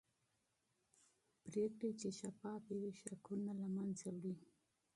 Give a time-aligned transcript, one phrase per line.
[1.45, 4.35] پرېکړې چې شفافې وي شکونه له منځه وړي